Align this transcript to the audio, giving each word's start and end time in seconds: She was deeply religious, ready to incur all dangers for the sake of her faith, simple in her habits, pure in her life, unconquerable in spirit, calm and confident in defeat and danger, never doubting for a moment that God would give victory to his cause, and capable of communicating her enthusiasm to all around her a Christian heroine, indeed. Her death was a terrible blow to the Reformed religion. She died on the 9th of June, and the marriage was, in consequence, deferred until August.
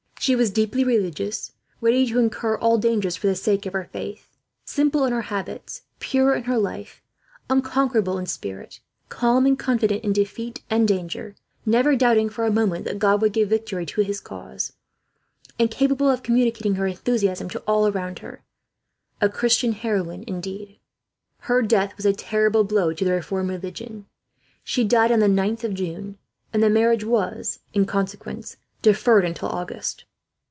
She 0.21 0.35
was 0.35 0.51
deeply 0.51 0.83
religious, 0.83 1.51
ready 1.81 2.05
to 2.05 2.19
incur 2.19 2.55
all 2.55 2.77
dangers 2.77 3.15
for 3.15 3.25
the 3.25 3.33
sake 3.33 3.65
of 3.65 3.73
her 3.73 3.89
faith, 3.91 4.37
simple 4.63 5.03
in 5.05 5.11
her 5.13 5.23
habits, 5.23 5.81
pure 5.99 6.35
in 6.35 6.43
her 6.43 6.59
life, 6.59 7.01
unconquerable 7.49 8.19
in 8.19 8.27
spirit, 8.27 8.81
calm 9.09 9.47
and 9.47 9.57
confident 9.57 10.03
in 10.03 10.13
defeat 10.13 10.61
and 10.69 10.87
danger, 10.87 11.33
never 11.65 11.95
doubting 11.95 12.29
for 12.29 12.45
a 12.45 12.51
moment 12.51 12.85
that 12.85 12.99
God 12.99 13.19
would 13.19 13.33
give 13.33 13.49
victory 13.49 13.83
to 13.87 14.01
his 14.01 14.19
cause, 14.19 14.73
and 15.57 15.71
capable 15.71 16.11
of 16.11 16.21
communicating 16.21 16.75
her 16.75 16.85
enthusiasm 16.85 17.49
to 17.49 17.59
all 17.65 17.87
around 17.87 18.19
her 18.19 18.43
a 19.21 19.27
Christian 19.27 19.71
heroine, 19.71 20.23
indeed. 20.27 20.77
Her 21.49 21.63
death 21.63 21.97
was 21.97 22.05
a 22.05 22.13
terrible 22.13 22.63
blow 22.63 22.93
to 22.93 23.03
the 23.03 23.11
Reformed 23.13 23.49
religion. 23.49 24.05
She 24.63 24.83
died 24.83 25.11
on 25.11 25.19
the 25.19 25.25
9th 25.25 25.63
of 25.63 25.73
June, 25.73 26.19
and 26.53 26.61
the 26.61 26.69
marriage 26.69 27.03
was, 27.03 27.61
in 27.73 27.87
consequence, 27.87 28.57
deferred 28.83 29.25
until 29.25 29.49
August. 29.49 30.05